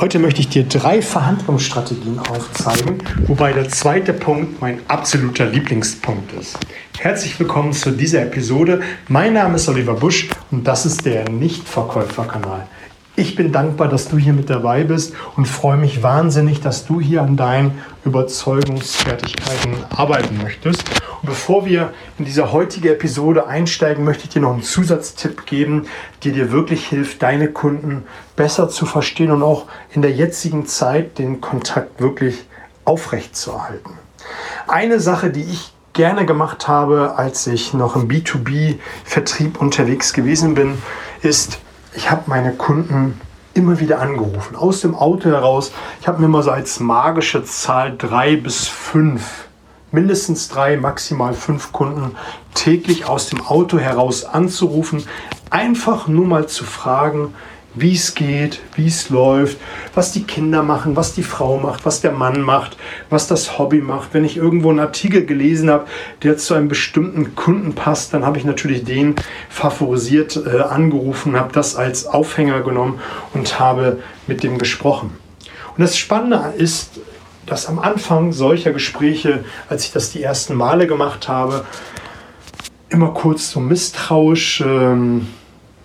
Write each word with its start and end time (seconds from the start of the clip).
Heute 0.00 0.20
möchte 0.20 0.40
ich 0.42 0.48
dir 0.48 0.62
drei 0.62 1.02
Verhandlungsstrategien 1.02 2.20
aufzeigen, 2.20 2.98
wobei 3.26 3.52
der 3.52 3.68
zweite 3.68 4.12
Punkt 4.12 4.60
mein 4.60 4.78
absoluter 4.86 5.46
Lieblingspunkt 5.46 6.32
ist. 6.34 6.56
Herzlich 6.96 7.36
willkommen 7.40 7.72
zu 7.72 7.90
dieser 7.90 8.22
Episode. 8.22 8.80
Mein 9.08 9.32
Name 9.32 9.56
ist 9.56 9.68
Oliver 9.68 9.94
Busch 9.94 10.28
und 10.52 10.68
das 10.68 10.86
ist 10.86 11.04
der 11.04 11.28
Nichtverkäuferkanal. 11.28 12.68
Ich 13.18 13.34
bin 13.34 13.50
dankbar, 13.50 13.88
dass 13.88 14.06
du 14.06 14.16
hier 14.16 14.32
mit 14.32 14.48
dabei 14.48 14.84
bist 14.84 15.12
und 15.34 15.46
freue 15.46 15.76
mich 15.76 16.04
wahnsinnig, 16.04 16.60
dass 16.60 16.86
du 16.86 17.00
hier 17.00 17.20
an 17.20 17.36
deinen 17.36 17.82
Überzeugungsfertigkeiten 18.04 19.74
arbeiten 19.90 20.38
möchtest. 20.40 20.84
Und 21.20 21.28
bevor 21.28 21.66
wir 21.66 21.92
in 22.16 22.26
diese 22.26 22.52
heutige 22.52 22.92
Episode 22.92 23.48
einsteigen, 23.48 24.04
möchte 24.04 24.22
ich 24.22 24.30
dir 24.30 24.40
noch 24.40 24.52
einen 24.52 24.62
Zusatztipp 24.62 25.46
geben, 25.46 25.86
der 26.22 26.30
dir 26.30 26.52
wirklich 26.52 26.86
hilft, 26.86 27.20
deine 27.20 27.48
Kunden 27.48 28.04
besser 28.36 28.68
zu 28.68 28.86
verstehen 28.86 29.32
und 29.32 29.42
auch 29.42 29.66
in 29.90 30.02
der 30.02 30.12
jetzigen 30.12 30.66
Zeit 30.66 31.18
den 31.18 31.40
Kontakt 31.40 32.00
wirklich 32.00 32.44
aufrechtzuerhalten. 32.84 33.94
Eine 34.68 35.00
Sache, 35.00 35.30
die 35.30 35.42
ich 35.42 35.72
gerne 35.92 36.24
gemacht 36.24 36.68
habe, 36.68 37.14
als 37.16 37.48
ich 37.48 37.74
noch 37.74 37.96
im 37.96 38.06
B2B-Vertrieb 38.06 39.60
unterwegs 39.60 40.12
gewesen 40.12 40.54
bin, 40.54 40.78
ist, 41.20 41.58
ich 41.98 42.12
habe 42.12 42.22
meine 42.26 42.52
Kunden 42.52 43.20
immer 43.54 43.80
wieder 43.80 44.00
angerufen, 44.00 44.54
aus 44.54 44.82
dem 44.82 44.94
Auto 44.94 45.30
heraus. 45.30 45.72
Ich 46.00 46.06
habe 46.06 46.22
mir 46.22 46.28
mal 46.28 46.44
so 46.44 46.52
als 46.52 46.78
magische 46.78 47.42
Zahl 47.42 47.96
drei 47.98 48.36
bis 48.36 48.68
fünf, 48.68 49.48
mindestens 49.90 50.48
drei, 50.48 50.76
maximal 50.76 51.34
fünf 51.34 51.72
Kunden 51.72 52.14
täglich 52.54 53.06
aus 53.06 53.30
dem 53.30 53.44
Auto 53.44 53.78
heraus 53.78 54.24
anzurufen, 54.24 55.02
einfach 55.50 56.06
nur 56.06 56.24
mal 56.24 56.46
zu 56.46 56.62
fragen, 56.62 57.34
wie 57.80 57.94
es 57.94 58.14
geht, 58.14 58.60
wie 58.74 58.86
es 58.86 59.10
läuft, 59.10 59.58
was 59.94 60.12
die 60.12 60.24
Kinder 60.24 60.62
machen, 60.62 60.96
was 60.96 61.14
die 61.14 61.22
Frau 61.22 61.58
macht, 61.58 61.84
was 61.84 62.00
der 62.00 62.12
Mann 62.12 62.40
macht, 62.40 62.76
was 63.10 63.26
das 63.26 63.58
Hobby 63.58 63.80
macht. 63.80 64.12
Wenn 64.12 64.24
ich 64.24 64.36
irgendwo 64.36 64.70
einen 64.70 64.80
Artikel 64.80 65.24
gelesen 65.26 65.70
habe, 65.70 65.86
der 66.22 66.36
zu 66.36 66.54
einem 66.54 66.68
bestimmten 66.68 67.34
Kunden 67.34 67.74
passt, 67.74 68.14
dann 68.14 68.24
habe 68.24 68.38
ich 68.38 68.44
natürlich 68.44 68.84
den 68.84 69.16
favorisiert 69.48 70.36
äh, 70.36 70.60
angerufen, 70.60 71.38
habe 71.38 71.52
das 71.52 71.76
als 71.76 72.06
Aufhänger 72.06 72.62
genommen 72.62 73.00
und 73.34 73.60
habe 73.60 73.98
mit 74.26 74.42
dem 74.42 74.58
gesprochen. 74.58 75.16
Und 75.76 75.82
das 75.82 75.96
Spannende 75.96 76.54
ist, 76.56 77.00
dass 77.46 77.66
am 77.66 77.78
Anfang 77.78 78.32
solcher 78.32 78.72
Gespräche, 78.72 79.44
als 79.68 79.84
ich 79.84 79.92
das 79.92 80.10
die 80.10 80.22
ersten 80.22 80.54
Male 80.54 80.86
gemacht 80.86 81.28
habe, 81.28 81.64
immer 82.90 83.12
kurz 83.12 83.50
so 83.50 83.60
misstrauisch 83.60 84.60
ähm, 84.60 85.28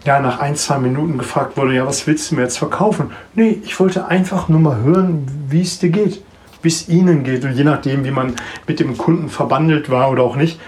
ja, 0.05 0.19
nach 0.19 0.39
ein, 0.39 0.55
zwei 0.55 0.79
Minuten 0.79 1.17
gefragt 1.17 1.55
wurde, 1.55 1.75
ja, 1.75 1.85
was 1.85 2.05
willst 2.07 2.31
du 2.31 2.35
mir 2.35 2.41
jetzt 2.41 2.57
verkaufen? 2.57 3.11
Nee, 3.35 3.61
ich 3.63 3.79
wollte 3.79 4.07
einfach 4.07 4.49
nur 4.49 4.59
mal 4.59 4.77
hören, 4.77 5.25
wie 5.47 5.61
es 5.61 5.79
dir 5.79 5.89
geht, 5.89 6.21
wie 6.61 6.67
es 6.67 6.89
ihnen 6.89 7.23
geht. 7.23 7.45
Und 7.45 7.53
je 7.53 7.63
nachdem, 7.63 8.03
wie 8.03 8.11
man 8.11 8.35
mit 8.67 8.79
dem 8.79 8.97
Kunden 8.97 9.29
verbandelt 9.29 9.89
war 9.89 10.11
oder 10.11 10.23
auch 10.23 10.35
nicht, 10.35 10.59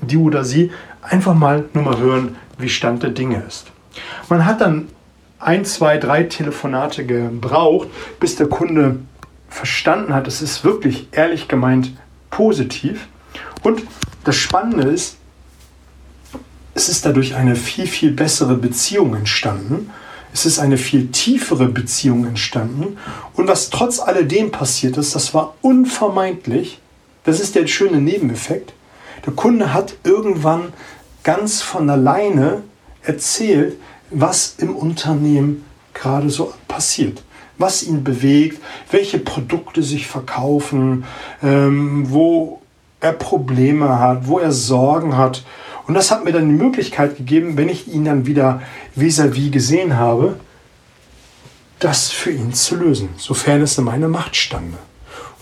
die 0.00 0.16
oder 0.16 0.44
sie, 0.44 0.72
einfach 1.02 1.34
mal 1.34 1.64
nur 1.72 1.84
mal 1.84 1.98
hören, 1.98 2.36
wie 2.58 2.68
Stand 2.68 3.02
der 3.02 3.10
Dinge 3.10 3.42
ist. 3.46 3.66
Man 4.28 4.44
hat 4.44 4.60
dann 4.60 4.88
ein, 5.38 5.64
zwei, 5.64 5.96
drei 5.96 6.24
Telefonate 6.24 7.06
gebraucht, 7.06 7.88
bis 8.18 8.36
der 8.36 8.48
Kunde 8.48 8.98
verstanden 9.48 10.14
hat, 10.14 10.28
es 10.28 10.42
ist 10.42 10.64
wirklich 10.64 11.08
ehrlich 11.12 11.48
gemeint 11.48 11.92
positiv. 12.30 13.08
Und 13.62 13.82
das 14.24 14.36
Spannende 14.36 14.88
ist, 14.88 15.16
es 16.80 16.88
ist 16.88 17.04
dadurch 17.04 17.34
eine 17.34 17.56
viel, 17.56 17.86
viel 17.86 18.10
bessere 18.10 18.54
Beziehung 18.54 19.14
entstanden. 19.14 19.90
Es 20.32 20.46
ist 20.46 20.58
eine 20.58 20.78
viel 20.78 21.08
tiefere 21.08 21.66
Beziehung 21.66 22.24
entstanden. 22.24 22.96
Und 23.34 23.48
was 23.48 23.68
trotz 23.68 24.00
alledem 24.00 24.50
passiert 24.50 24.96
ist, 24.96 25.14
das 25.14 25.34
war 25.34 25.56
unvermeidlich. 25.60 26.78
Das 27.24 27.38
ist 27.38 27.54
der 27.54 27.66
schöne 27.66 28.00
Nebeneffekt. 28.00 28.72
Der 29.26 29.34
Kunde 29.34 29.74
hat 29.74 29.94
irgendwann 30.04 30.72
ganz 31.22 31.60
von 31.60 31.90
alleine 31.90 32.62
erzählt, 33.02 33.76
was 34.08 34.54
im 34.56 34.74
Unternehmen 34.74 35.66
gerade 35.92 36.30
so 36.30 36.54
passiert, 36.66 37.22
was 37.58 37.82
ihn 37.82 38.04
bewegt, 38.04 38.58
welche 38.90 39.18
Produkte 39.18 39.82
sich 39.82 40.06
verkaufen, 40.06 41.04
ähm, 41.42 42.06
wo 42.08 42.62
er 43.00 43.12
Probleme 43.12 43.98
hat, 43.98 44.26
wo 44.28 44.38
er 44.38 44.52
Sorgen 44.52 45.18
hat. 45.18 45.44
Und 45.86 45.94
das 45.94 46.10
hat 46.10 46.24
mir 46.24 46.32
dann 46.32 46.48
die 46.48 46.62
Möglichkeit 46.62 47.16
gegeben, 47.16 47.56
wenn 47.56 47.68
ich 47.68 47.88
ihn 47.88 48.04
dann 48.04 48.26
wieder 48.26 48.62
vis-à-vis 48.96 49.48
-vis 49.48 49.50
gesehen 49.50 49.96
habe, 49.96 50.36
das 51.80 52.10
für 52.10 52.30
ihn 52.30 52.52
zu 52.52 52.76
lösen, 52.76 53.08
sofern 53.16 53.62
es 53.62 53.78
in 53.78 53.84
meiner 53.84 54.08
Macht 54.08 54.36
stande. 54.36 54.78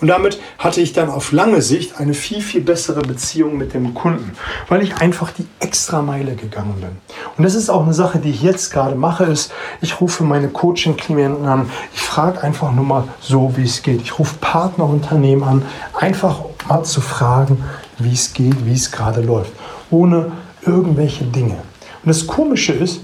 Und 0.00 0.06
damit 0.06 0.40
hatte 0.58 0.80
ich 0.80 0.92
dann 0.92 1.10
auf 1.10 1.32
lange 1.32 1.60
Sicht 1.60 1.98
eine 1.98 2.14
viel, 2.14 2.40
viel 2.40 2.60
bessere 2.60 3.00
Beziehung 3.00 3.56
mit 3.56 3.74
dem 3.74 3.94
Kunden, 3.94 4.30
weil 4.68 4.82
ich 4.82 4.96
einfach 4.98 5.32
die 5.32 5.46
extra 5.58 6.02
Meile 6.02 6.36
gegangen 6.36 6.76
bin. 6.80 6.90
Und 7.36 7.42
das 7.42 7.56
ist 7.56 7.68
auch 7.68 7.82
eine 7.82 7.94
Sache, 7.94 8.20
die 8.20 8.30
ich 8.30 8.40
jetzt 8.40 8.72
gerade 8.72 8.94
mache, 8.94 9.24
ist, 9.24 9.52
ich 9.80 10.00
rufe 10.00 10.22
meine 10.22 10.48
Coaching-Klienten 10.48 11.46
an, 11.46 11.68
ich 11.92 12.00
frage 12.00 12.42
einfach 12.42 12.70
nur 12.72 12.84
mal 12.84 13.08
so, 13.20 13.56
wie 13.56 13.64
es 13.64 13.82
geht. 13.82 14.00
Ich 14.00 14.20
rufe 14.20 14.36
Partnerunternehmen 14.40 15.42
an, 15.42 15.62
einfach 15.94 16.42
mal 16.68 16.84
zu 16.84 17.00
fragen, 17.00 17.64
wie 17.98 18.12
es 18.12 18.32
geht, 18.32 18.66
wie 18.66 18.74
es 18.74 18.92
gerade 18.92 19.20
läuft 19.20 19.52
ohne 19.90 20.32
irgendwelche 20.64 21.24
Dinge. 21.24 21.56
Und 22.02 22.06
das 22.08 22.26
Komische 22.26 22.72
ist, 22.72 23.00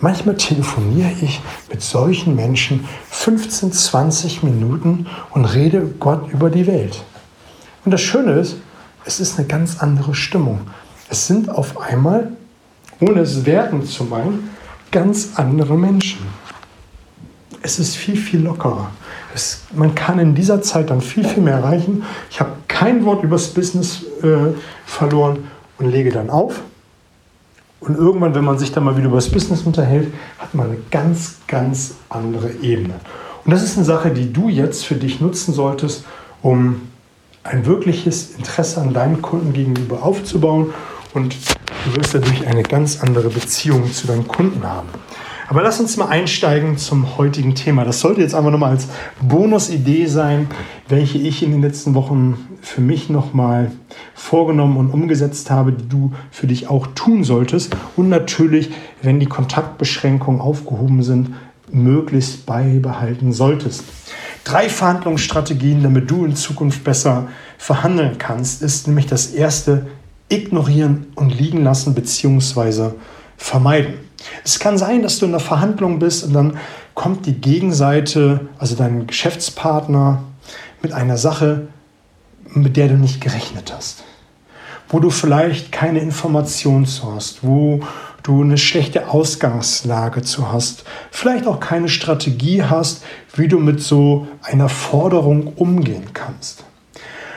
manchmal 0.00 0.36
telefoniere 0.36 1.12
ich 1.20 1.40
mit 1.70 1.82
solchen 1.82 2.36
Menschen 2.36 2.86
15, 3.10 3.72
20 3.72 4.42
Minuten 4.42 5.06
und 5.30 5.44
rede 5.44 5.82
Gott 5.98 6.30
über 6.32 6.50
die 6.50 6.66
Welt. 6.66 7.02
Und 7.84 7.92
das 7.92 8.00
Schöne 8.00 8.32
ist, 8.32 8.56
es 9.04 9.20
ist 9.20 9.38
eine 9.38 9.46
ganz 9.46 9.78
andere 9.80 10.14
Stimmung. 10.14 10.60
Es 11.08 11.26
sind 11.26 11.48
auf 11.48 11.80
einmal, 11.80 12.32
ohne 13.00 13.20
es 13.20 13.46
werten 13.46 13.84
zu 13.84 14.04
meinen, 14.04 14.50
ganz 14.90 15.30
andere 15.36 15.76
Menschen. 15.76 16.20
Es 17.62 17.78
ist 17.78 17.96
viel, 17.96 18.16
viel 18.16 18.40
lockerer. 18.40 18.90
Es, 19.34 19.62
man 19.74 19.94
kann 19.94 20.18
in 20.18 20.34
dieser 20.34 20.62
Zeit 20.62 20.90
dann 20.90 21.00
viel, 21.00 21.24
viel 21.26 21.42
mehr 21.42 21.54
erreichen. 21.54 22.04
Ich 22.30 22.40
habe 22.40 22.50
kein 22.68 23.04
Wort 23.04 23.22
übers 23.22 23.48
Business 23.48 24.02
äh, 24.22 24.54
verloren 24.84 25.44
und 25.78 25.90
lege 25.90 26.10
dann 26.10 26.30
auf. 26.30 26.60
Und 27.80 27.96
irgendwann, 27.96 28.34
wenn 28.34 28.44
man 28.44 28.58
sich 28.58 28.72
dann 28.72 28.84
mal 28.84 28.96
wieder 28.96 29.06
über 29.06 29.16
das 29.16 29.28
Business 29.28 29.62
unterhält, 29.62 30.12
hat 30.38 30.54
man 30.54 30.68
eine 30.68 30.78
ganz, 30.90 31.36
ganz 31.46 31.94
andere 32.08 32.50
Ebene. 32.62 32.94
Und 33.44 33.52
das 33.52 33.62
ist 33.62 33.76
eine 33.76 33.84
Sache, 33.84 34.10
die 34.10 34.32
du 34.32 34.48
jetzt 34.48 34.84
für 34.84 34.96
dich 34.96 35.20
nutzen 35.20 35.54
solltest, 35.54 36.04
um 36.42 36.80
ein 37.44 37.64
wirkliches 37.66 38.34
Interesse 38.36 38.80
an 38.80 38.92
deinen 38.92 39.22
Kunden 39.22 39.52
gegenüber 39.52 40.02
aufzubauen. 40.02 40.72
Und 41.14 41.36
du 41.84 41.96
wirst 41.96 42.14
dadurch 42.14 42.46
eine 42.46 42.62
ganz 42.62 43.02
andere 43.02 43.28
Beziehung 43.28 43.92
zu 43.92 44.06
deinen 44.06 44.26
Kunden 44.26 44.64
haben. 44.64 44.88
Aber 45.48 45.62
lass 45.62 45.78
uns 45.78 45.96
mal 45.96 46.08
einsteigen 46.08 46.76
zum 46.76 47.16
heutigen 47.16 47.54
Thema. 47.54 47.84
Das 47.84 48.00
sollte 48.00 48.20
jetzt 48.20 48.34
einfach 48.34 48.50
nochmal 48.50 48.72
als 48.72 48.88
Bonusidee 49.22 50.06
sein, 50.06 50.48
welche 50.88 51.18
ich 51.18 51.42
in 51.42 51.52
den 51.52 51.62
letzten 51.62 51.94
Wochen 51.94 52.45
für 52.60 52.80
mich 52.80 53.08
nochmal 53.10 53.70
vorgenommen 54.14 54.76
und 54.76 54.90
umgesetzt 54.90 55.50
habe, 55.50 55.72
die 55.72 55.88
du 55.88 56.12
für 56.30 56.46
dich 56.46 56.68
auch 56.68 56.88
tun 56.94 57.24
solltest. 57.24 57.76
Und 57.96 58.08
natürlich, 58.08 58.70
wenn 59.02 59.20
die 59.20 59.26
Kontaktbeschränkungen 59.26 60.40
aufgehoben 60.40 61.02
sind, 61.02 61.34
möglichst 61.70 62.46
beibehalten 62.46 63.32
solltest. 63.32 63.84
Drei 64.44 64.68
Verhandlungsstrategien, 64.68 65.82
damit 65.82 66.10
du 66.10 66.24
in 66.24 66.36
Zukunft 66.36 66.84
besser 66.84 67.28
verhandeln 67.58 68.18
kannst, 68.18 68.62
ist 68.62 68.86
nämlich 68.86 69.06
das 69.06 69.28
erste, 69.28 69.86
ignorieren 70.28 71.06
und 71.14 71.36
liegen 71.36 71.62
lassen 71.62 71.94
bzw. 71.94 72.90
vermeiden. 73.36 73.94
Es 74.44 74.58
kann 74.58 74.78
sein, 74.78 75.02
dass 75.02 75.18
du 75.18 75.26
in 75.26 75.32
einer 75.32 75.40
Verhandlung 75.40 75.98
bist 75.98 76.24
und 76.24 76.32
dann 76.32 76.56
kommt 76.94 77.26
die 77.26 77.34
Gegenseite, 77.34 78.48
also 78.58 78.74
dein 78.76 79.06
Geschäftspartner, 79.06 80.22
mit 80.82 80.92
einer 80.92 81.16
Sache, 81.16 81.68
mit 82.62 82.76
der 82.76 82.88
du 82.88 82.94
nicht 82.94 83.20
gerechnet 83.20 83.72
hast. 83.74 84.04
Wo 84.88 85.00
du 85.00 85.10
vielleicht 85.10 85.72
keine 85.72 85.98
Informationen 86.00 86.86
zu 86.86 87.12
hast, 87.14 87.42
wo 87.42 87.80
du 88.22 88.42
eine 88.42 88.58
schlechte 88.58 89.08
Ausgangslage 89.08 90.22
zu 90.22 90.52
hast, 90.52 90.84
vielleicht 91.10 91.46
auch 91.46 91.60
keine 91.60 91.88
Strategie 91.88 92.62
hast, 92.62 93.04
wie 93.34 93.48
du 93.48 93.58
mit 93.58 93.80
so 93.80 94.26
einer 94.42 94.68
Forderung 94.68 95.52
umgehen 95.54 96.12
kannst. 96.12 96.64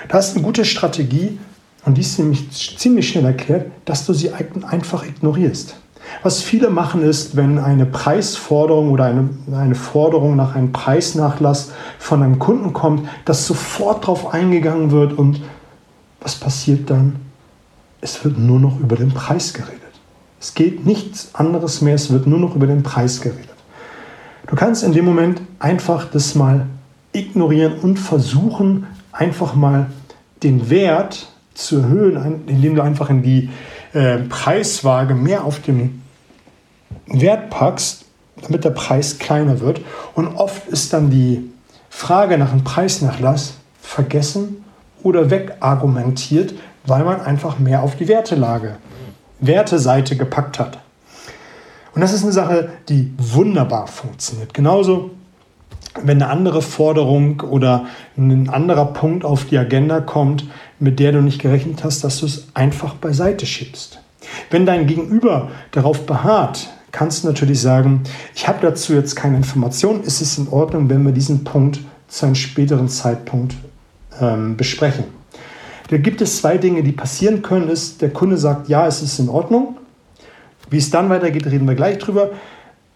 Da 0.07 0.17
ist 0.19 0.35
eine 0.35 0.43
gute 0.43 0.65
Strategie, 0.65 1.37
und 1.85 1.95
die 1.95 2.01
ist 2.01 2.19
nämlich 2.19 2.77
ziemlich 2.77 3.09
schnell 3.09 3.25
erklärt, 3.25 3.71
dass 3.85 4.05
du 4.05 4.13
sie 4.13 4.31
einfach 4.33 5.05
ignorierst. 5.05 5.75
Was 6.21 6.41
viele 6.41 6.69
machen 6.69 7.01
ist, 7.01 7.35
wenn 7.35 7.57
eine 7.57 7.85
Preisforderung 7.85 8.91
oder 8.91 9.05
eine, 9.05 9.29
eine 9.53 9.75
Forderung 9.75 10.35
nach 10.35 10.55
einem 10.55 10.71
Preisnachlass 10.71 11.71
von 11.97 12.23
einem 12.23 12.39
Kunden 12.39 12.73
kommt, 12.73 13.07
dass 13.25 13.47
sofort 13.47 14.03
darauf 14.03 14.33
eingegangen 14.33 14.91
wird 14.91 15.17
und 15.17 15.41
was 16.21 16.35
passiert 16.35 16.89
dann? 16.89 17.15
Es 18.01 18.23
wird 18.23 18.37
nur 18.37 18.59
noch 18.59 18.79
über 18.79 18.95
den 18.95 19.13
Preis 19.13 19.53
geredet. 19.53 19.79
Es 20.39 20.53
geht 20.53 20.85
nichts 20.85 21.31
anderes 21.33 21.81
mehr, 21.81 21.95
es 21.95 22.11
wird 22.11 22.27
nur 22.27 22.39
noch 22.39 22.55
über 22.55 22.67
den 22.67 22.83
Preis 22.83 23.21
geredet. 23.21 23.49
Du 24.47 24.55
kannst 24.55 24.83
in 24.83 24.93
dem 24.93 25.05
Moment 25.05 25.41
einfach 25.59 26.09
das 26.09 26.35
mal 26.35 26.65
ignorieren 27.11 27.73
und 27.81 27.99
versuchen, 27.99 28.87
einfach 29.11 29.53
mal 29.53 29.87
den 30.43 30.69
Wert 30.69 31.29
zu 31.53 31.79
erhöhen, 31.79 32.43
indem 32.47 32.75
du 32.75 32.81
einfach 32.81 33.09
in 33.09 33.21
die 33.21 33.49
äh, 33.93 34.17
Preiswaage 34.17 35.13
mehr 35.13 35.43
auf 35.43 35.59
den 35.61 35.98
Wert 37.11 37.49
packst, 37.49 38.05
damit 38.41 38.63
der 38.63 38.71
Preis 38.71 39.19
kleiner 39.19 39.59
wird. 39.59 39.81
Und 40.15 40.35
oft 40.35 40.67
ist 40.67 40.93
dann 40.93 41.09
die 41.09 41.49
Frage 41.89 42.37
nach 42.37 42.51
einem 42.51 42.63
Preisnachlass 42.63 43.55
vergessen 43.81 44.63
oder 45.03 45.29
wegargumentiert, 45.29 46.53
weil 46.85 47.03
man 47.03 47.21
einfach 47.21 47.59
mehr 47.59 47.83
auf 47.83 47.95
die 47.95 48.07
Wertelage, 48.07 48.77
Werteseite 49.39 50.15
gepackt 50.15 50.59
hat. 50.59 50.79
Und 51.93 52.01
das 52.01 52.13
ist 52.13 52.23
eine 52.23 52.31
Sache, 52.31 52.69
die 52.87 53.13
wunderbar 53.17 53.87
funktioniert. 53.87 54.53
Genauso, 54.53 55.11
wenn 56.01 56.21
eine 56.21 56.31
andere 56.31 56.61
Forderung 56.61 57.41
oder 57.41 57.87
ein 58.17 58.49
anderer 58.49 58.85
Punkt 58.85 59.25
auf 59.25 59.45
die 59.45 59.57
Agenda 59.57 59.99
kommt, 59.99 60.45
mit 60.79 60.99
der 60.99 61.11
du 61.11 61.21
nicht 61.21 61.41
gerechnet 61.41 61.83
hast, 61.83 62.03
dass 62.03 62.19
du 62.19 62.25
es 62.25 62.47
einfach 62.53 62.93
beiseite 62.95 63.45
schiebst. 63.45 63.99
Wenn 64.49 64.65
dein 64.65 64.85
Gegenüber 64.85 65.49
darauf 65.71 66.05
beharrt, 66.05 66.69
kannst 66.91 67.23
du 67.23 67.27
natürlich 67.27 67.61
sagen, 67.61 68.03
ich 68.35 68.47
habe 68.47 68.59
dazu 68.61 68.93
jetzt 68.93 69.15
keine 69.15 69.37
Informationen, 69.37 70.03
ist 70.03 70.21
es 70.21 70.37
in 70.37 70.47
Ordnung, 70.49 70.89
wenn 70.89 71.03
wir 71.03 71.11
diesen 71.11 71.43
Punkt 71.43 71.79
zu 72.07 72.25
einem 72.25 72.35
späteren 72.35 72.89
Zeitpunkt 72.89 73.55
ähm, 74.19 74.57
besprechen. 74.57 75.05
Da 75.89 75.97
gibt 75.97 76.21
es 76.21 76.37
zwei 76.37 76.57
Dinge, 76.57 76.83
die 76.83 76.91
passieren 76.91 77.41
können. 77.41 77.69
Ist, 77.69 78.01
der 78.01 78.11
Kunde 78.11 78.37
sagt, 78.37 78.69
ja, 78.69 78.85
es 78.85 79.01
ist 79.01 79.19
in 79.19 79.29
Ordnung. 79.29 79.77
Wie 80.69 80.77
es 80.77 80.91
dann 80.91 81.09
weitergeht, 81.09 81.47
reden 81.47 81.67
wir 81.67 81.75
gleich 81.75 81.97
drüber. 81.97 82.31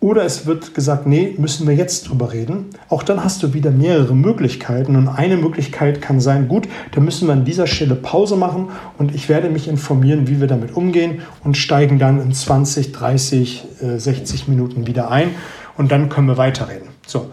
Oder 0.04 0.26
es 0.26 0.46
wird 0.46 0.76
gesagt, 0.76 1.08
nee, 1.08 1.34
müssen 1.38 1.66
wir 1.66 1.74
jetzt 1.76 2.10
drüber 2.10 2.34
reden. 2.34 2.66
Auch 2.90 3.04
dann 3.04 3.24
hast 3.24 3.42
du 3.42 3.54
wieder 3.54 3.72
mehrere 3.72 4.14
Möglichkeiten. 4.14 4.98
Und 4.98 5.08
eine 5.08 5.38
Möglichkeit 5.38 6.02
kann 6.02 6.20
sein, 6.20 6.50
gut, 6.50 6.68
da 6.92 7.00
müssen 7.00 7.30
wir 7.30 7.34
an 7.34 7.46
dieser 7.46 7.68
Stelle 7.68 7.96
Pause 7.96 8.36
machen 8.36 8.68
und 8.98 9.16
ich 9.16 9.30
werde 9.30 9.50
mich 9.50 9.70
informieren, 9.70 10.28
wie 10.28 10.42
wir 10.42 10.48
damit 10.48 10.76
umgehen 10.76 11.22
und 11.46 11.56
steigen 11.56 12.00
dann 12.00 12.22
in 12.22 12.34
20, 12.34 12.92
30, 12.92 13.64
60 13.96 14.50
Minuten 14.50 14.88
wieder 14.88 15.10
ein 15.10 15.30
und 15.78 15.90
dann 15.94 16.10
können 16.10 16.28
wir 16.28 16.36
weiterreden. 16.36 16.90
So. 17.08 17.30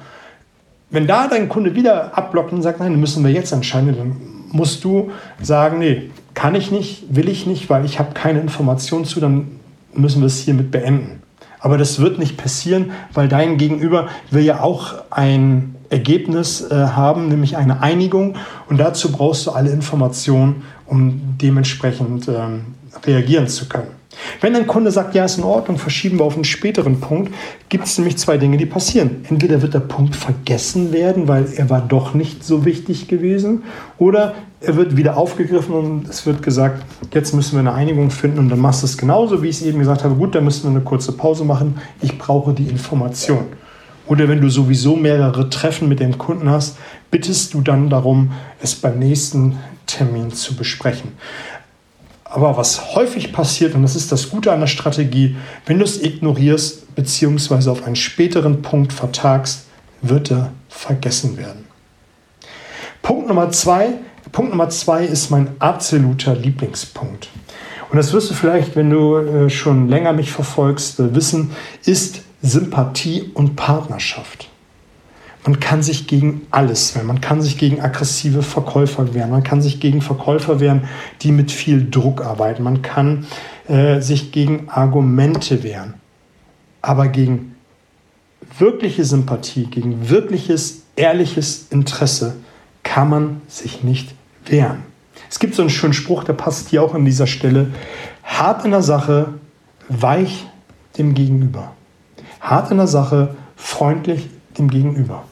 Wenn 0.90 1.08
da 1.08 1.26
dein 1.26 1.48
Kunde 1.48 1.74
wieder 1.74 2.16
abblockt 2.16 2.52
und 2.52 2.62
sagt, 2.62 2.78
nein, 2.78 3.00
müssen 3.00 3.24
wir 3.24 3.32
jetzt 3.32 3.50
entscheiden, 3.50 3.96
dann 3.98 4.16
musst 4.52 4.84
du 4.84 5.10
sagen, 5.42 5.80
nee, 5.80 6.10
kann 6.34 6.54
ich 6.54 6.70
nicht, 6.70 7.16
will 7.16 7.28
ich 7.28 7.46
nicht, 7.46 7.68
weil 7.68 7.84
ich 7.84 7.98
habe 7.98 8.14
keine 8.14 8.38
Informationen 8.38 9.06
zu, 9.06 9.18
dann 9.18 9.58
müssen 9.92 10.22
wir 10.22 10.26
es 10.26 10.38
hiermit 10.38 10.70
beenden. 10.70 11.20
Aber 11.60 11.78
das 11.78 12.00
wird 12.00 12.18
nicht 12.18 12.36
passieren, 12.36 12.92
weil 13.12 13.28
dein 13.28 13.58
Gegenüber 13.58 14.08
will 14.30 14.42
ja 14.42 14.62
auch 14.62 14.94
ein 15.10 15.76
Ergebnis 15.90 16.62
äh, 16.62 16.74
haben, 16.74 17.28
nämlich 17.28 17.56
eine 17.56 17.82
Einigung. 17.82 18.36
Und 18.68 18.78
dazu 18.78 19.12
brauchst 19.12 19.46
du 19.46 19.50
alle 19.50 19.70
Informationen, 19.70 20.64
um 20.86 21.20
dementsprechend 21.40 22.28
ähm, 22.28 22.74
reagieren 23.04 23.48
zu 23.48 23.68
können. 23.68 23.99
Wenn 24.40 24.56
ein 24.56 24.66
Kunde 24.66 24.90
sagt, 24.90 25.14
ja, 25.14 25.24
ist 25.24 25.38
in 25.38 25.44
Ordnung, 25.44 25.78
verschieben 25.78 26.18
wir 26.18 26.24
auf 26.24 26.34
einen 26.34 26.44
späteren 26.44 27.00
Punkt, 27.00 27.32
gibt 27.68 27.86
es 27.86 27.98
nämlich 27.98 28.16
zwei 28.18 28.38
Dinge, 28.38 28.56
die 28.56 28.66
passieren. 28.66 29.24
Entweder 29.28 29.62
wird 29.62 29.74
der 29.74 29.80
Punkt 29.80 30.16
vergessen 30.16 30.92
werden, 30.92 31.28
weil 31.28 31.46
er 31.56 31.70
war 31.70 31.80
doch 31.80 32.14
nicht 32.14 32.44
so 32.44 32.64
wichtig 32.64 33.08
gewesen, 33.08 33.64
oder 33.98 34.34
er 34.60 34.76
wird 34.76 34.96
wieder 34.96 35.16
aufgegriffen 35.16 35.74
und 35.74 36.08
es 36.08 36.26
wird 36.26 36.42
gesagt, 36.42 36.84
jetzt 37.14 37.34
müssen 37.34 37.52
wir 37.52 37.60
eine 37.60 37.72
Einigung 37.72 38.10
finden 38.10 38.38
und 38.38 38.48
dann 38.50 38.58
machst 38.58 38.82
du 38.82 38.86
es 38.86 38.98
genauso, 38.98 39.42
wie 39.42 39.48
ich 39.48 39.56
es 39.56 39.62
eben 39.62 39.78
gesagt 39.78 40.04
habe. 40.04 40.14
Gut, 40.14 40.34
dann 40.34 40.44
müssen 40.44 40.64
wir 40.64 40.70
eine 40.70 40.84
kurze 40.84 41.12
Pause 41.12 41.44
machen. 41.44 41.78
Ich 42.02 42.18
brauche 42.18 42.52
die 42.52 42.68
Information. 42.68 43.46
Oder 44.06 44.28
wenn 44.28 44.40
du 44.40 44.50
sowieso 44.50 44.96
mehrere 44.96 45.48
Treffen 45.50 45.88
mit 45.88 46.00
dem 46.00 46.18
Kunden 46.18 46.50
hast, 46.50 46.76
bittest 47.10 47.54
du 47.54 47.60
dann 47.60 47.88
darum, 47.88 48.32
es 48.60 48.74
beim 48.74 48.98
nächsten 48.98 49.56
Termin 49.86 50.32
zu 50.32 50.56
besprechen. 50.56 51.12
Aber 52.30 52.56
was 52.56 52.94
häufig 52.94 53.32
passiert, 53.32 53.74
und 53.74 53.82
das 53.82 53.96
ist 53.96 54.12
das 54.12 54.30
Gute 54.30 54.52
an 54.52 54.60
der 54.60 54.68
Strategie, 54.68 55.36
wenn 55.66 55.78
du 55.78 55.84
es 55.84 56.00
ignorierst 56.00 56.94
bzw. 56.94 57.68
auf 57.68 57.84
einen 57.84 57.96
späteren 57.96 58.62
Punkt 58.62 58.92
vertagst, 58.92 59.66
wird 60.00 60.30
er 60.30 60.52
vergessen 60.68 61.36
werden. 61.36 61.66
Punkt 63.02 63.26
Nummer 63.26 63.50
zwei. 63.50 63.94
Punkt 64.30 64.52
Nummer 64.52 64.68
zwei 64.68 65.04
ist 65.04 65.30
mein 65.30 65.48
absoluter 65.58 66.36
Lieblingspunkt. 66.36 67.28
Und 67.90 67.96
das 67.96 68.12
wirst 68.12 68.30
du 68.30 68.34
vielleicht, 68.34 68.76
wenn 68.76 68.90
du 68.90 69.16
äh, 69.16 69.50
schon 69.50 69.88
länger 69.88 70.12
mich 70.12 70.30
verfolgst, 70.30 71.00
äh, 71.00 71.12
wissen, 71.14 71.50
ist 71.84 72.22
Sympathie 72.42 73.32
und 73.34 73.56
Partnerschaft. 73.56 74.48
Man 75.44 75.58
kann 75.58 75.82
sich 75.82 76.06
gegen 76.06 76.46
alles 76.50 76.94
wehren. 76.94 77.06
Man 77.06 77.20
kann 77.20 77.40
sich 77.40 77.56
gegen 77.56 77.80
aggressive 77.80 78.42
Verkäufer 78.42 79.14
wehren. 79.14 79.30
Man 79.30 79.42
kann 79.42 79.62
sich 79.62 79.80
gegen 79.80 80.02
Verkäufer 80.02 80.60
wehren, 80.60 80.84
die 81.22 81.32
mit 81.32 81.50
viel 81.50 81.88
Druck 81.90 82.24
arbeiten. 82.24 82.62
Man 82.62 82.82
kann 82.82 83.26
äh, 83.66 84.00
sich 84.00 84.32
gegen 84.32 84.68
Argumente 84.68 85.62
wehren. 85.62 85.94
Aber 86.82 87.08
gegen 87.08 87.54
wirkliche 88.58 89.04
Sympathie, 89.04 89.64
gegen 89.64 90.10
wirkliches, 90.10 90.82
ehrliches 90.96 91.68
Interesse 91.70 92.36
kann 92.82 93.08
man 93.08 93.40
sich 93.48 93.82
nicht 93.82 94.14
wehren. 94.44 94.82
Es 95.30 95.38
gibt 95.38 95.54
so 95.54 95.62
einen 95.62 95.70
schönen 95.70 95.92
Spruch, 95.92 96.24
der 96.24 96.32
passt 96.32 96.68
hier 96.68 96.82
auch 96.82 96.94
an 96.94 97.04
dieser 97.04 97.26
Stelle. 97.26 97.68
Hart 98.24 98.64
in 98.64 98.72
der 98.72 98.82
Sache, 98.82 99.34
weich 99.88 100.46
dem 100.98 101.14
Gegenüber. 101.14 101.72
Hart 102.40 102.70
in 102.70 102.78
der 102.78 102.86
Sache, 102.86 103.36
freundlich 103.56 104.28
dem 104.58 104.68
Gegenüber. 104.68 105.24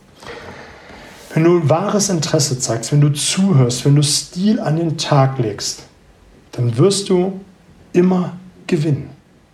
Wenn 1.38 1.44
du 1.44 1.68
wahres 1.68 2.08
Interesse 2.08 2.58
zeigst, 2.58 2.90
wenn 2.90 3.00
du 3.00 3.10
zuhörst, 3.10 3.84
wenn 3.84 3.94
du 3.94 4.02
Stil 4.02 4.58
an 4.58 4.74
den 4.74 4.98
Tag 4.98 5.38
legst, 5.38 5.84
dann 6.50 6.76
wirst 6.78 7.10
du 7.10 7.38
immer 7.92 8.32
gewinnen. 8.66 9.10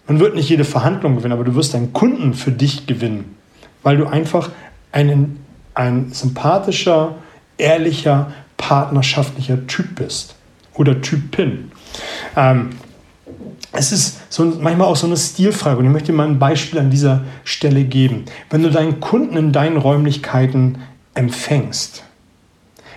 Man 0.07 0.19
wird 0.19 0.35
nicht 0.35 0.49
jede 0.49 0.65
Verhandlung 0.65 1.17
gewinnen, 1.17 1.35
aber 1.35 1.45
du 1.45 1.55
wirst 1.55 1.75
einen 1.75 1.93
Kunden 1.93 2.33
für 2.33 2.53
dich 2.53 2.87
gewinnen, 2.87 3.37
weil 3.83 3.99
du 3.99 4.07
einfach 4.07 4.51
ein, 4.93 5.37
ein 5.75 6.11
sympathischer, 6.11 7.17
ehrlicher, 7.59 8.33
partnerschaftlicher 8.57 9.67
Typ 9.67 9.97
bist 9.97 10.37
oder 10.73 11.03
Typin. 11.03 11.71
Ähm, 12.35 12.71
es 13.73 13.93
ist 13.93 14.21
so, 14.31 14.47
manchmal 14.47 14.89
auch 14.89 14.97
so 14.97 15.07
eine 15.07 15.19
Stilfrage 15.19 15.81
und 15.81 15.85
ich 15.85 15.93
möchte 15.93 16.13
dir 16.13 16.17
mal 16.17 16.29
ein 16.29 16.39
Beispiel 16.39 16.79
an 16.79 16.89
dieser 16.89 17.25
Stelle 17.45 17.85
geben. 17.85 18.25
Wenn 18.49 18.63
du 18.63 18.71
deinen 18.71 19.01
Kunden 19.01 19.37
in 19.37 19.53
deinen 19.53 19.77
Räumlichkeiten 19.77 20.79
empfängst, 21.15 22.05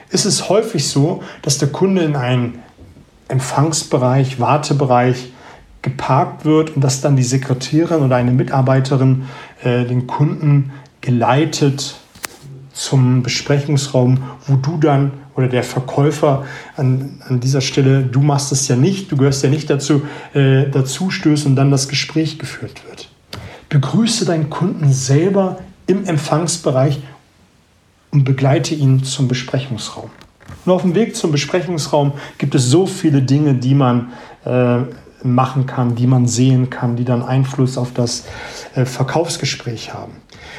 ist 0.10 0.26
es 0.26 0.50
häufig 0.50 0.88
so, 0.88 1.24
dass 1.42 1.58
der 1.58 1.70
Kunde 1.70 2.02
in 2.04 2.16
einen 2.16 2.60
Empfangsbereich, 3.28 4.40
Wartebereich 4.40 5.32
geparkt 5.82 6.46
wird 6.46 6.76
und 6.76 6.84
dass 6.84 7.02
dann 7.02 7.16
die 7.16 7.24
Sekretärin 7.24 8.04
oder 8.04 8.16
eine 8.16 8.32
Mitarbeiterin 8.32 9.26
äh, 9.64 9.86
den 9.86 10.08
Kunden 10.08 10.72
geleitet 11.02 11.96
zum 12.74 13.24
Besprechungsraum, 13.24 14.20
wo 14.48 14.56
du 14.56 14.78
dann 14.78 15.12
oder 15.36 15.48
der 15.48 15.64
Verkäufer 15.64 16.46
an, 16.76 17.22
an 17.28 17.40
dieser 17.40 17.62
Stelle, 17.62 18.04
du 18.04 18.22
machst 18.22 18.52
es 18.52 18.68
ja 18.68 18.76
nicht, 18.76 19.12
du 19.12 19.18
gehörst 19.18 19.44
ja 19.44 19.50
nicht 19.50 19.70
dazu, 19.70 20.02
äh, 20.34 20.70
dazu 20.70 21.12
stößt 21.12 21.46
und 21.46 21.56
dann 21.56 21.70
das 21.70 21.88
Gespräch 21.88 22.40
geführt 22.40 22.82
wird. 22.88 23.10
Begrüße 23.70 24.26
deinen 24.26 24.50
Kunden 24.50 24.92
selber 24.92 25.60
im 25.86 26.06
Empfangsbereich 26.06 27.02
und 28.18 28.24
begleite 28.24 28.74
ihn 28.74 29.04
zum 29.04 29.28
Besprechungsraum. 29.28 30.10
Und 30.66 30.72
auf 30.72 30.82
dem 30.82 30.96
Weg 30.96 31.16
zum 31.16 31.32
Besprechungsraum 31.32 32.14
gibt 32.40 32.56
es 32.56 32.66
so 32.66 32.88
viele 32.88 33.22
Dinge, 33.22 33.54
die 33.54 33.76
man 33.76 34.12
äh, 34.44 34.80
machen 35.24 35.68
kann, 35.68 35.94
die 35.94 36.08
man 36.08 36.28
sehen 36.28 36.72
kann, 36.72 36.96
die 36.96 37.06
dann 37.06 37.22
Einfluss 37.22 37.78
auf 37.78 37.94
das 37.94 38.26
äh, 38.74 38.86
Verkaufsgespräch 38.86 39.94
haben. 39.94 40.14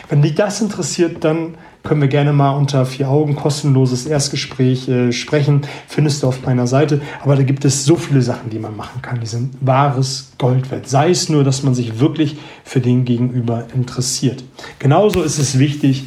Wenn 0.08 0.22
dich 0.22 0.36
das 0.36 0.60
interessiert, 0.60 1.24
dann 1.24 1.54
können 1.82 2.00
wir 2.00 2.08
gerne 2.08 2.32
mal 2.32 2.50
unter 2.50 2.86
vier 2.86 3.08
Augen 3.08 3.34
kostenloses 3.34 4.06
Erstgespräch 4.06 4.88
äh, 4.88 5.10
sprechen. 5.10 5.62
Findest 5.88 6.22
du 6.22 6.28
auf 6.28 6.44
meiner 6.46 6.68
Seite. 6.68 7.00
Aber 7.22 7.34
da 7.34 7.42
gibt 7.42 7.64
es 7.64 7.84
so 7.84 7.96
viele 7.96 8.22
Sachen, 8.22 8.50
die 8.50 8.58
man 8.60 8.76
machen 8.76 9.02
kann. 9.02 9.20
Die 9.20 9.26
sind 9.26 9.54
wahres 9.60 10.32
Gold 10.38 10.70
wert. 10.70 10.88
Sei 10.88 11.10
es 11.10 11.28
nur, 11.28 11.42
dass 11.42 11.64
man 11.64 11.74
sich 11.74 11.98
wirklich 11.98 12.36
für 12.62 12.80
den 12.80 13.04
Gegenüber 13.04 13.64
interessiert. 13.74 14.44
Genauso 14.78 15.22
ist 15.22 15.38
es 15.38 15.58
wichtig, 15.58 16.04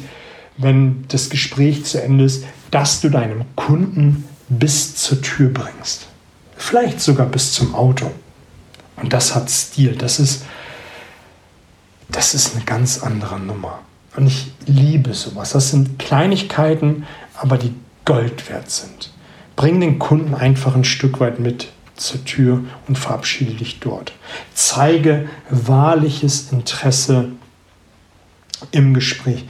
wenn 0.56 1.04
das 1.08 1.30
Gespräch 1.30 1.84
zu 1.84 2.02
Ende 2.02 2.24
ist, 2.24 2.44
dass 2.70 3.00
du 3.00 3.08
deinem 3.08 3.44
Kunden 3.56 4.24
bis 4.48 4.96
zur 4.96 5.20
Tür 5.20 5.50
bringst. 5.50 6.06
Vielleicht 6.56 7.00
sogar 7.00 7.26
bis 7.26 7.52
zum 7.52 7.74
Auto. 7.74 8.10
Und 8.96 9.12
das 9.12 9.34
hat 9.34 9.50
Stil. 9.50 9.96
Das 9.96 10.20
ist, 10.20 10.44
das 12.08 12.34
ist 12.34 12.54
eine 12.54 12.64
ganz 12.64 13.02
andere 13.02 13.40
Nummer. 13.40 13.80
Und 14.16 14.26
ich 14.26 14.52
liebe 14.66 15.14
sowas. 15.14 15.52
Das 15.52 15.70
sind 15.70 15.98
Kleinigkeiten, 15.98 17.06
aber 17.34 17.56
die 17.56 17.74
Gold 18.04 18.48
wert 18.50 18.70
sind. 18.70 19.12
Bring 19.56 19.80
den 19.80 19.98
Kunden 19.98 20.34
einfach 20.34 20.74
ein 20.74 20.84
Stück 20.84 21.20
weit 21.20 21.38
mit 21.38 21.68
zur 21.96 22.24
Tür 22.24 22.64
und 22.88 22.98
verabschiede 22.98 23.54
dich 23.54 23.80
dort. 23.80 24.12
Zeige 24.54 25.28
wahrliches 25.50 26.52
Interesse 26.52 27.28
im 28.70 28.94
Gespräch. 28.94 29.44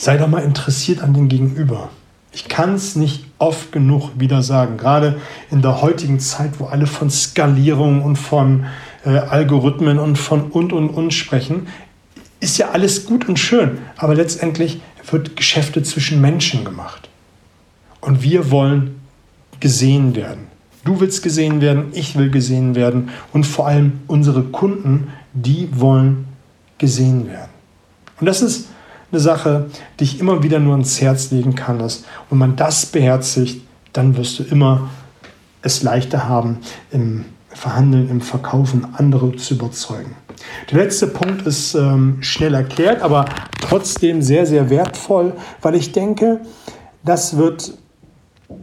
Sei 0.00 0.16
doch 0.16 0.28
mal 0.28 0.44
interessiert 0.44 1.02
an 1.02 1.12
den 1.12 1.28
Gegenüber. 1.28 1.90
Ich 2.30 2.46
kann 2.46 2.74
es 2.74 2.94
nicht 2.94 3.24
oft 3.38 3.72
genug 3.72 4.12
wieder 4.16 4.44
sagen, 4.44 4.76
gerade 4.76 5.20
in 5.50 5.60
der 5.60 5.82
heutigen 5.82 6.20
Zeit, 6.20 6.60
wo 6.60 6.66
alle 6.66 6.86
von 6.86 7.10
Skalierung 7.10 8.02
und 8.02 8.14
von 8.14 8.66
äh, 9.04 9.10
Algorithmen 9.10 9.98
und 9.98 10.16
von 10.16 10.52
und 10.52 10.72
und 10.72 10.90
und 10.90 11.12
sprechen, 11.12 11.66
ist 12.38 12.58
ja 12.58 12.70
alles 12.70 13.06
gut 13.06 13.28
und 13.28 13.40
schön, 13.40 13.78
aber 13.96 14.14
letztendlich 14.14 14.80
wird 15.10 15.34
Geschäfte 15.34 15.82
zwischen 15.82 16.20
Menschen 16.20 16.64
gemacht. 16.64 17.08
Und 18.00 18.22
wir 18.22 18.52
wollen 18.52 19.00
gesehen 19.58 20.14
werden. 20.14 20.46
Du 20.84 21.00
willst 21.00 21.24
gesehen 21.24 21.60
werden, 21.60 21.86
ich 21.92 22.16
will 22.16 22.30
gesehen 22.30 22.76
werden 22.76 23.08
und 23.32 23.46
vor 23.46 23.66
allem 23.66 23.98
unsere 24.06 24.44
Kunden, 24.44 25.08
die 25.34 25.68
wollen 25.72 26.28
gesehen 26.78 27.26
werden. 27.26 27.50
Und 28.20 28.26
das 28.26 28.42
ist 28.42 28.68
eine 29.10 29.20
Sache, 29.20 29.66
die 29.98 30.04
ich 30.04 30.20
immer 30.20 30.42
wieder 30.42 30.58
nur 30.58 30.72
ans 30.72 31.00
Herz 31.00 31.30
legen 31.30 31.54
kann. 31.54 31.78
Dass, 31.78 32.04
wenn 32.30 32.38
man 32.38 32.56
das 32.56 32.86
beherzigt, 32.86 33.62
dann 33.92 34.16
wirst 34.16 34.38
du 34.38 34.42
immer 34.42 34.90
es 35.62 35.82
leichter 35.82 36.28
haben, 36.28 36.58
im 36.90 37.24
Verhandeln, 37.48 38.08
im 38.08 38.20
Verkaufen 38.20 38.86
andere 38.94 39.34
zu 39.36 39.54
überzeugen. 39.54 40.14
Der 40.70 40.78
letzte 40.78 41.08
Punkt 41.08 41.46
ist 41.46 41.74
ähm, 41.74 42.18
schnell 42.20 42.54
erklärt, 42.54 43.02
aber 43.02 43.24
trotzdem 43.60 44.22
sehr, 44.22 44.46
sehr 44.46 44.70
wertvoll, 44.70 45.32
weil 45.62 45.74
ich 45.74 45.92
denke, 45.92 46.40
das 47.04 47.36
wird 47.36 47.72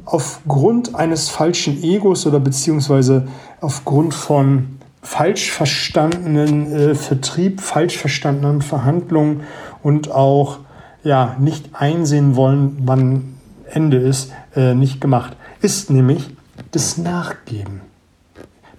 aufgrund 0.05 0.95
eines 0.95 1.29
falschen 1.29 1.83
Egos 1.83 2.25
oder 2.25 2.39
beziehungsweise 2.39 3.27
aufgrund 3.59 4.13
von 4.13 4.79
falsch 5.01 5.51
verstandenen 5.51 6.71
äh, 6.71 6.95
Vertrieb, 6.95 7.61
falsch 7.61 7.97
verstandenen 7.97 8.61
Verhandlungen 8.61 9.41
und 9.86 10.10
auch 10.10 10.58
ja, 11.04 11.36
nicht 11.39 11.70
einsehen 11.74 12.36
wollen, 12.36 12.82
wann 12.86 13.36
Ende 13.70 13.98
ist, 13.98 14.32
äh, 14.56 14.74
nicht 14.74 15.00
gemacht. 15.00 15.38
Ist 15.62 15.92
nämlich 15.92 16.36
das 16.72 16.98
Nachgeben. 16.98 17.82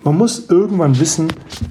Man 0.02 0.18
muss 0.18 0.50
irgendwann 0.50 0.98
wissen, 0.98 1.28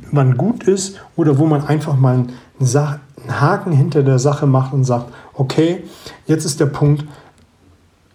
wann 0.10 0.38
gut 0.38 0.64
ist 0.64 1.02
oder 1.18 1.38
wo 1.38 1.48
man 1.48 1.68
einfach 1.68 1.98
mal 1.98 2.14
einen, 2.14 2.34
einen 2.62 3.42
Haken 3.42 3.74
hinter 3.74 4.04
der 4.04 4.20
Sache 4.20 4.48
macht 4.48 4.72
und 4.72 4.86
sagt, 4.86 5.12
okay, 5.34 5.84
jetzt 6.28 6.46
ist 6.46 6.62
der 6.62 6.68
Punkt, 6.68 7.04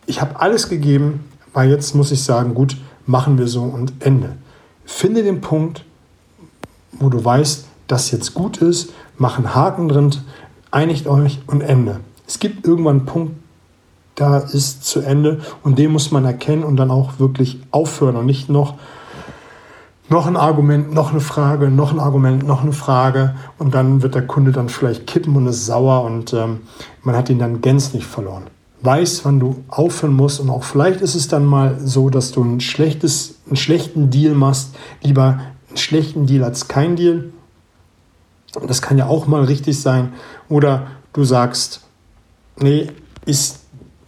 ich 0.06 0.22
habe 0.22 0.40
alles 0.40 0.70
gegeben, 0.70 1.24
weil 1.52 1.68
jetzt 1.68 1.94
muss 1.94 2.12
ich 2.12 2.24
sagen, 2.24 2.54
gut, 2.54 2.78
machen 3.04 3.36
wir 3.36 3.46
so 3.46 3.64
und 3.64 3.92
Ende. 4.00 4.38
Finde 4.86 5.22
den 5.22 5.42
Punkt, 5.42 5.84
wo 6.92 7.10
du 7.10 7.22
weißt, 7.22 7.66
dass 7.88 8.10
jetzt 8.10 8.32
gut 8.32 8.56
ist, 8.58 8.94
mach 9.18 9.36
einen 9.36 9.54
Haken 9.54 9.90
drin, 9.90 10.14
einigt 10.70 11.06
euch 11.06 11.40
und 11.46 11.60
Ende. 11.60 12.00
Es 12.26 12.38
gibt 12.38 12.66
irgendwann 12.66 12.98
einen 12.98 13.06
Punkt, 13.06 13.32
da 14.14 14.38
ist 14.38 14.84
zu 14.84 15.00
Ende 15.00 15.40
und 15.62 15.78
den 15.78 15.90
muss 15.90 16.10
man 16.10 16.24
erkennen 16.24 16.64
und 16.64 16.76
dann 16.76 16.90
auch 16.90 17.18
wirklich 17.18 17.60
aufhören 17.70 18.16
und 18.16 18.26
nicht 18.26 18.48
noch 18.48 18.74
noch 20.10 20.26
ein 20.26 20.36
Argument, 20.36 20.92
noch 20.92 21.12
eine 21.12 21.20
Frage, 21.20 21.70
noch 21.70 21.92
ein 21.92 22.00
Argument, 22.00 22.44
noch 22.44 22.62
eine 22.62 22.72
Frage 22.72 23.36
und 23.58 23.74
dann 23.74 24.02
wird 24.02 24.16
der 24.16 24.26
Kunde 24.26 24.50
dann 24.50 24.68
vielleicht 24.68 25.06
kippen 25.06 25.36
und 25.36 25.46
ist 25.46 25.66
sauer 25.66 26.02
und 26.02 26.32
ähm, 26.32 26.62
man 27.02 27.16
hat 27.16 27.30
ihn 27.30 27.38
dann 27.38 27.60
gänzlich 27.60 28.04
verloren. 28.04 28.42
Weiß, 28.82 29.24
wann 29.24 29.38
du 29.38 29.62
aufhören 29.68 30.14
musst 30.14 30.40
und 30.40 30.50
auch 30.50 30.64
vielleicht 30.64 31.00
ist 31.00 31.14
es 31.14 31.28
dann 31.28 31.44
mal 31.44 31.78
so, 31.78 32.10
dass 32.10 32.32
du 32.32 32.42
ein 32.42 32.60
schlechtes, 32.60 33.36
einen 33.46 33.56
schlechten 33.56 34.10
Deal 34.10 34.34
machst, 34.34 34.74
lieber 35.00 35.38
einen 35.68 35.76
schlechten 35.76 36.26
Deal 36.26 36.42
als 36.42 36.66
kein 36.66 36.96
Deal 36.96 37.32
das 38.66 38.82
kann 38.82 38.98
ja 38.98 39.06
auch 39.06 39.26
mal 39.26 39.44
richtig 39.44 39.80
sein. 39.80 40.12
Oder 40.48 40.88
du 41.12 41.24
sagst, 41.24 41.82
nee, 42.58 42.88
ist, 43.24 43.60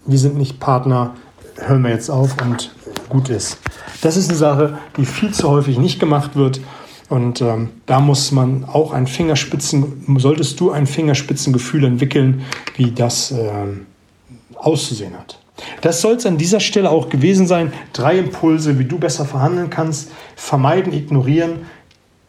wir 0.06 0.18
sind 0.18 0.36
nicht 0.36 0.60
Partner, 0.60 1.14
hören 1.56 1.82
wir 1.82 1.90
jetzt 1.90 2.10
auf 2.10 2.36
und 2.42 2.74
gut 3.08 3.28
ist. 3.28 3.58
Das 4.00 4.16
ist 4.16 4.28
eine 4.28 4.38
Sache, 4.38 4.78
die 4.96 5.04
viel 5.04 5.32
zu 5.32 5.48
häufig 5.48 5.78
nicht 5.78 6.00
gemacht 6.00 6.34
wird. 6.34 6.60
Und 7.08 7.42
ähm, 7.42 7.70
da 7.86 8.00
muss 8.00 8.32
man 8.32 8.64
auch 8.64 8.92
ein 8.92 9.06
Fingerspitzen, 9.06 10.18
solltest 10.18 10.58
du 10.60 10.70
ein 10.70 10.86
Fingerspitzengefühl 10.86 11.84
entwickeln, 11.84 12.42
wie 12.76 12.90
das 12.90 13.32
ähm, 13.32 13.86
auszusehen 14.56 15.14
hat. 15.14 15.38
Das 15.82 16.00
soll 16.00 16.14
es 16.14 16.26
an 16.26 16.38
dieser 16.38 16.60
Stelle 16.60 16.90
auch 16.90 17.10
gewesen 17.10 17.46
sein. 17.46 17.72
Drei 17.92 18.18
Impulse, 18.18 18.78
wie 18.78 18.86
du 18.86 18.98
besser 18.98 19.24
verhandeln 19.24 19.68
kannst. 19.68 20.10
Vermeiden, 20.36 20.92
ignorieren, 20.92 21.66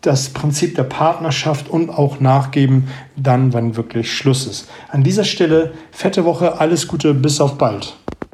das 0.03 0.29
Prinzip 0.29 0.75
der 0.75 0.83
Partnerschaft 0.83 1.69
und 1.69 1.89
auch 1.89 2.19
nachgeben, 2.19 2.89
dann, 3.15 3.53
wann 3.53 3.75
wirklich 3.75 4.12
Schluss 4.12 4.45
ist. 4.45 4.69
An 4.89 5.03
dieser 5.03 5.24
Stelle, 5.24 5.74
fette 5.91 6.25
Woche, 6.25 6.60
alles 6.60 6.88
Gute, 6.88 7.13
bis 7.13 7.41
auf 7.41 7.57
bald. 7.57 7.95